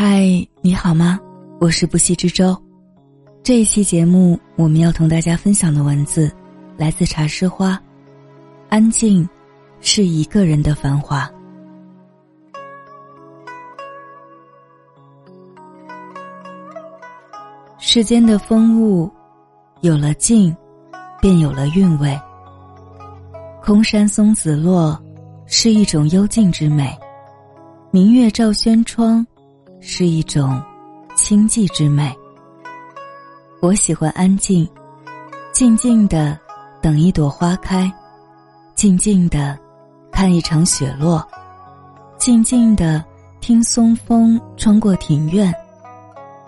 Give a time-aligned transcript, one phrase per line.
[0.00, 1.18] 嗨，你好吗？
[1.58, 2.56] 我是不息之舟。
[3.42, 6.30] 这一期节目，我们要同大家分享的文字
[6.76, 7.76] 来自茶诗花。
[8.68, 9.28] 安静，
[9.80, 11.28] 是一个人的繁华。
[17.80, 19.10] 世间的风物，
[19.80, 20.56] 有了静，
[21.20, 22.16] 便有了韵味。
[23.60, 24.96] 空山松子落，
[25.46, 26.86] 是一种幽静之美；
[27.90, 29.26] 明月照轩窗，
[29.80, 30.62] 是一种
[31.16, 32.14] 清寂之美。
[33.60, 34.68] 我喜欢安静，
[35.52, 36.38] 静静的
[36.80, 37.92] 等一朵花开，
[38.74, 39.58] 静静的
[40.12, 41.26] 看一场雪落，
[42.18, 43.04] 静静的
[43.40, 45.52] 听松风穿过庭院，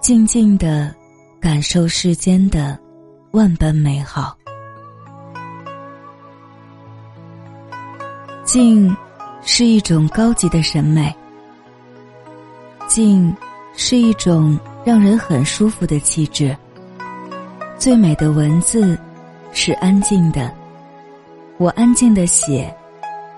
[0.00, 0.94] 静静的。
[1.40, 2.76] 感受世间的
[3.30, 4.36] 万般美好，
[8.44, 8.94] 静
[9.40, 11.14] 是一种高级的审美。
[12.88, 13.32] 静
[13.76, 16.56] 是一种让人很舒服的气质。
[17.78, 18.98] 最美的文字
[19.52, 20.50] 是安静的，
[21.58, 22.74] 我安静的写，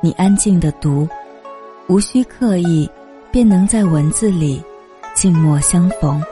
[0.00, 1.08] 你安静的读，
[1.88, 2.88] 无需刻意，
[3.32, 4.62] 便能在文字里
[5.14, 6.22] 静默相逢。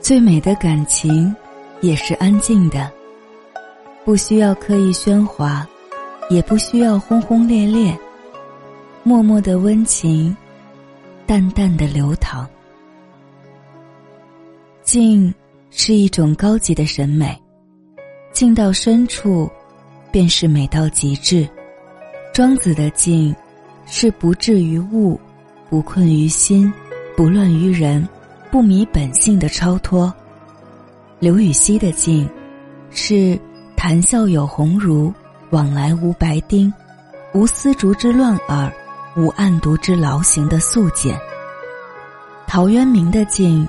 [0.00, 1.34] 最美的感情，
[1.80, 2.88] 也是安静的，
[4.04, 5.66] 不需要刻意喧哗，
[6.30, 7.98] 也不需要轰轰烈烈，
[9.02, 10.36] 默默的温情，
[11.26, 12.48] 淡淡的流淌。
[14.82, 15.34] 静
[15.70, 17.36] 是一种高级的审美，
[18.32, 19.50] 静到深处，
[20.12, 21.48] 便是美到极致。
[22.32, 23.34] 庄子的静，
[23.86, 25.18] 是不至于物，
[25.68, 26.72] 不困于心，
[27.16, 28.06] 不乱于人。
[28.48, 30.10] 不迷本性的超脱，
[31.18, 32.26] 刘禹锡的静，
[32.90, 33.38] 是
[33.76, 35.12] 谈笑有鸿儒，
[35.50, 36.72] 往来无白丁，
[37.34, 38.72] 无丝竹之乱耳，
[39.16, 41.18] 无案牍之劳形的素简。
[42.46, 43.66] 陶渊明的静，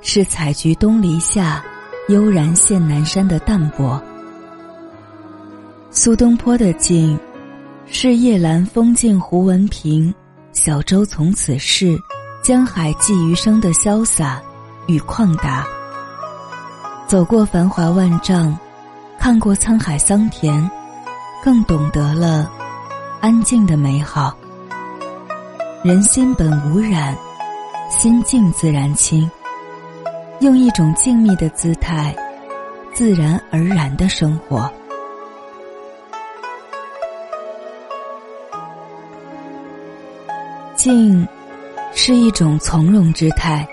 [0.00, 1.62] 是采菊东篱下，
[2.08, 4.00] 悠然见南山的淡泊。
[5.90, 7.18] 苏东坡的静，
[7.86, 10.14] 是夜阑风静胡文平，
[10.52, 11.98] 小舟从此逝。
[12.42, 14.38] 江海寄余生的潇洒
[14.86, 15.66] 与旷达，
[17.06, 18.54] 走过繁华万丈，
[19.18, 20.70] 看过沧海桑田，
[21.42, 22.52] 更懂得了
[23.22, 24.36] 安静的美好。
[25.84, 27.14] 人心本无染，
[27.90, 29.30] 心静自然清。
[30.40, 32.16] 用一种静谧的姿态，
[32.94, 34.72] 自然而然的生活。
[40.74, 41.28] 静。
[41.96, 43.68] 是一种从容之态。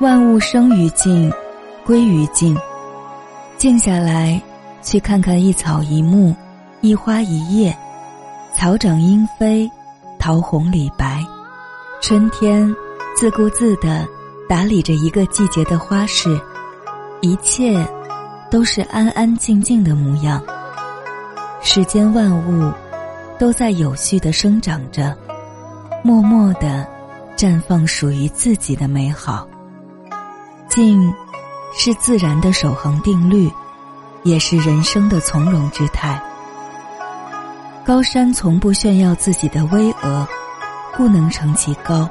[0.00, 1.30] 万物生于静，
[1.84, 2.56] 归于静。
[3.58, 4.40] 静下来，
[4.82, 6.34] 去看看一草一木，
[6.80, 7.76] 一花一叶，
[8.52, 9.70] 草长莺飞，
[10.24, 11.22] 桃红李白。
[12.00, 12.74] 春天
[13.14, 14.08] 自顾自地
[14.48, 16.40] 打理着一个季节的花事，
[17.20, 17.86] 一切
[18.50, 20.42] 都是安安静静的模样。
[21.60, 22.72] 世间万物
[23.38, 25.14] 都在有序地生长着。
[26.02, 26.86] 默默的
[27.36, 29.46] 绽放属于自己的美好。
[30.70, 31.12] 静，
[31.76, 33.50] 是自然的守恒定律，
[34.22, 36.18] 也是人生的从容之态。
[37.84, 40.26] 高山从不炫耀自己的巍峨，
[40.96, 42.08] 故能成其高；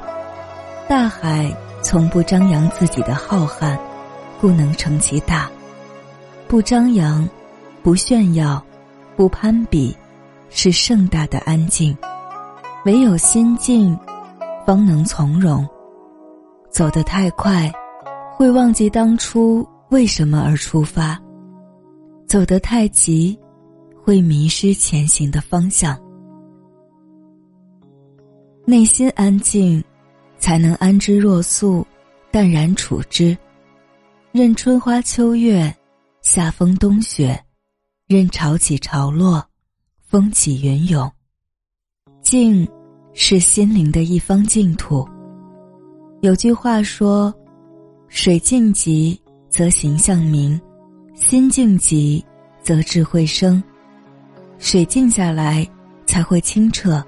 [0.88, 1.52] 大海
[1.82, 3.76] 从不张扬自己的浩瀚，
[4.40, 5.50] 故能成其大。
[6.46, 7.28] 不张扬，
[7.82, 8.64] 不炫耀，
[9.16, 9.96] 不攀比，
[10.48, 11.96] 是盛大的安静。
[12.84, 13.98] 唯有心静，
[14.64, 15.68] 方能从容。
[16.70, 17.68] 走得太快，
[18.36, 21.16] 会忘记当初为什么而出发；
[22.28, 23.36] 走得太急，
[24.04, 25.98] 会迷失前行的方向。
[28.66, 29.82] 内心安静，
[30.38, 31.86] 才能安之若素，
[32.30, 33.34] 淡然处之。
[34.30, 35.74] 任春花秋月，
[36.20, 37.42] 夏风冬雪，
[38.06, 39.42] 任潮起潮落，
[40.06, 41.10] 风起云涌。
[42.20, 42.68] 静，
[43.14, 45.08] 是心灵的一方净土。
[46.20, 47.34] 有句话说
[48.08, 49.18] ：“水静极，
[49.48, 50.60] 则形象明；
[51.14, 52.22] 心静极，
[52.62, 53.62] 则智慧生。”
[54.64, 55.68] 水静下来，
[56.06, 57.04] 才会清澈，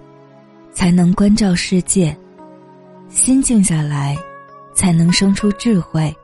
[0.75, 2.15] 才能关照世界；
[3.09, 4.15] 心静下来，
[4.75, 6.15] 才能生出智慧，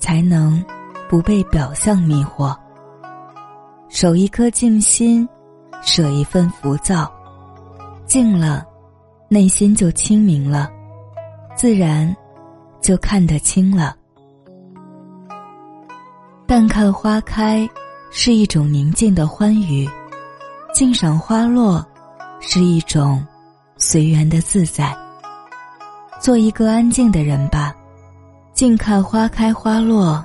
[0.00, 0.60] 才能
[1.08, 2.52] 不被表象迷惑。
[3.88, 5.26] 守一颗静心，
[5.80, 7.08] 舍一份浮躁。
[8.04, 8.66] 静了，
[9.28, 10.68] 内心就清明了，
[11.54, 12.14] 自然
[12.82, 13.94] 就看得清了。
[16.48, 17.66] 淡看花开，
[18.10, 19.88] 是一种宁静的欢愉；
[20.74, 21.86] 静赏花落，
[22.40, 23.24] 是一种
[23.76, 24.92] 随缘的自在。
[26.20, 27.72] 做一个安静的人吧，
[28.54, 30.20] 静看花开花落，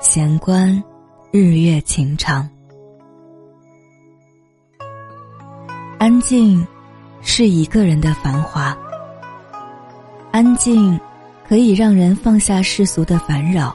[0.00, 0.82] 闲观
[1.30, 2.48] 日月情长。
[5.96, 6.66] 安静，
[7.20, 8.76] 是一个人的繁华。
[10.32, 10.98] 安静，
[11.48, 13.72] 可以让人放下世俗的烦扰，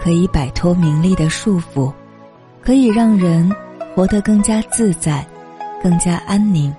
[0.00, 1.92] 可以摆脱名利的束缚，
[2.62, 3.50] 可以让人
[3.94, 5.24] 活得更加自在，
[5.82, 6.74] 更加安宁。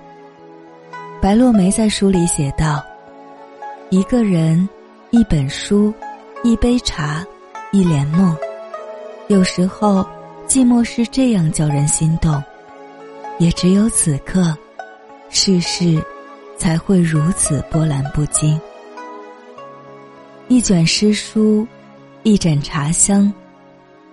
[1.20, 2.84] 白落梅在书里写道
[3.88, 4.68] ：“一个人，
[5.10, 5.92] 一本书，
[6.44, 7.24] 一杯茶，
[7.72, 8.36] 一帘梦。
[9.28, 10.06] 有时候，
[10.46, 12.42] 寂寞是这样叫人心动，
[13.38, 14.56] 也只有此刻。”
[15.28, 16.00] 世事
[16.56, 18.58] 才会如此波澜不惊。
[20.46, 21.66] 一卷诗书，
[22.22, 23.32] 一盏茶香，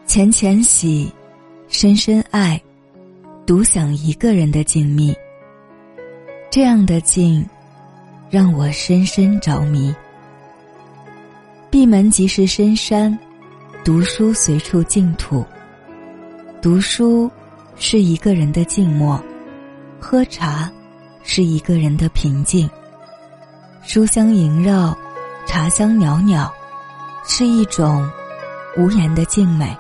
[0.08, 1.14] 浅浅喜，
[1.68, 2.60] 深深爱，
[3.46, 5.14] 独享一个人的静谧。
[6.50, 7.46] 这样的静，
[8.30, 9.94] 让我深深着迷。
[11.70, 13.18] 闭门即是深山，
[13.84, 15.46] 读书随处净土。
[16.62, 17.30] 读书
[17.76, 19.22] 是一个人的静默，
[20.00, 20.72] 喝茶。
[21.26, 22.70] 是一个人的平静。
[23.82, 24.94] 书香萦绕，
[25.46, 26.52] 茶香袅袅，
[27.24, 28.06] 是一种
[28.76, 29.74] 无言的静美。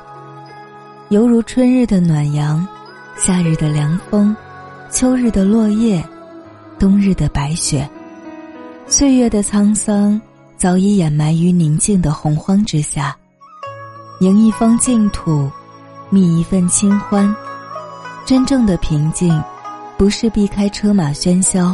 [1.09, 2.65] 犹如春日的暖阳，
[3.15, 4.35] 夏日的凉风，
[4.91, 6.03] 秋日的落叶，
[6.77, 7.89] 冬日的白雪。
[8.87, 10.19] 岁月的沧桑
[10.57, 13.15] 早已掩埋于宁静的洪荒之下。
[14.19, 15.49] 迎一方净土，
[16.09, 17.33] 觅一份清欢。
[18.25, 19.41] 真正的平静。
[19.95, 21.73] 不是避开车马喧嚣，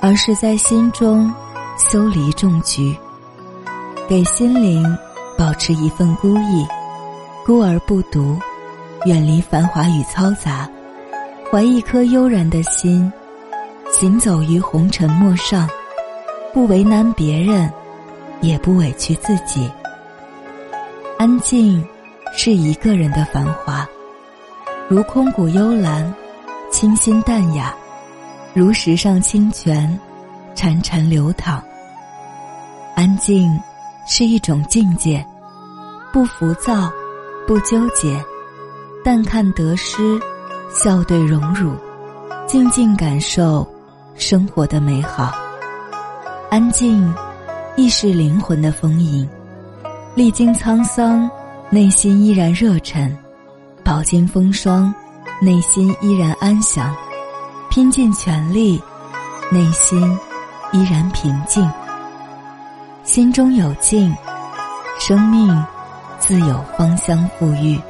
[0.00, 1.32] 而是在心中
[1.78, 2.96] 修篱种菊，
[4.08, 4.82] 给心灵
[5.36, 6.66] 保持一份孤意，
[7.44, 8.36] 孤而不独，
[9.06, 10.68] 远离繁华与嘈杂，
[11.48, 13.10] 怀一颗悠然的心，
[13.92, 15.68] 行走于红尘陌上，
[16.52, 17.70] 不为难别人，
[18.40, 19.70] 也不委屈自己。
[21.18, 21.86] 安静，
[22.32, 23.88] 是一个人的繁华，
[24.88, 26.12] 如空谷幽兰。
[26.68, 27.72] 清新淡雅，
[28.52, 29.98] 如石上清泉，
[30.54, 31.62] 潺潺流淌。
[32.96, 33.48] 安静
[34.04, 35.24] 是一种境界，
[36.12, 36.90] 不浮躁，
[37.46, 38.22] 不纠结，
[39.06, 40.20] 淡看得失，
[40.74, 41.76] 笑对荣辱，
[42.44, 43.64] 静静感受
[44.16, 45.32] 生活的美好。
[46.50, 47.14] 安静，
[47.76, 49.24] 亦是灵魂的丰盈。
[50.16, 51.30] 历经沧桑，
[51.70, 53.08] 内心依然热忱；
[53.84, 54.92] 饱经风霜。
[55.40, 56.92] 内心依然安详，
[57.70, 58.82] 拼尽全力，
[59.52, 60.18] 内心
[60.72, 61.70] 依然平静。
[63.04, 64.12] 心中有静，
[64.98, 65.64] 生命
[66.18, 67.80] 自有芳香馥郁。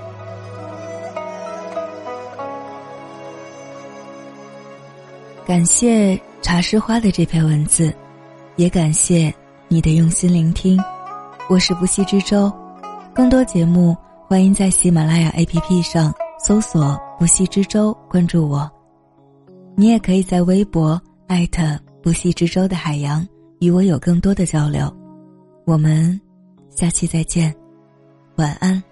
[5.47, 7.95] 感谢茶诗花的这篇文字，
[8.57, 9.33] 也感谢
[9.69, 10.77] 你的用心聆听。
[11.49, 12.53] 我是不息之舟，
[13.15, 13.97] 更多节目
[14.27, 16.13] 欢迎在喜马拉雅 APP 上。
[16.39, 18.71] 搜索“不息之舟”，关注我。
[19.77, 21.63] 你也可以在微博艾特
[22.03, 23.27] “不息之舟”的海洋，
[23.61, 24.93] 与我有更多的交流。
[25.65, 26.21] 我们
[26.69, 27.55] 下期再见，
[28.37, 28.83] 晚安。